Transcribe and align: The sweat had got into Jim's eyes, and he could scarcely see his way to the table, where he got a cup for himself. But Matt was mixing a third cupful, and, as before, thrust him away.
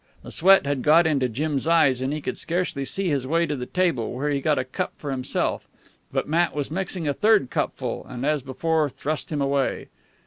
The 0.23 0.31
sweat 0.31 0.65
had 0.65 0.81
got 0.81 1.05
into 1.05 1.29
Jim's 1.29 1.67
eyes, 1.67 2.01
and 2.01 2.11
he 2.11 2.21
could 2.21 2.35
scarcely 2.35 2.85
see 2.85 3.09
his 3.09 3.27
way 3.27 3.45
to 3.45 3.55
the 3.55 3.67
table, 3.67 4.11
where 4.13 4.31
he 4.31 4.41
got 4.41 4.57
a 4.57 4.63
cup 4.63 4.93
for 4.97 5.11
himself. 5.11 5.67
But 6.11 6.27
Matt 6.27 6.55
was 6.55 6.71
mixing 6.71 7.07
a 7.07 7.13
third 7.13 7.51
cupful, 7.51 8.07
and, 8.09 8.25
as 8.25 8.41
before, 8.41 8.89
thrust 8.89 9.31
him 9.31 9.41
away. 9.43 9.89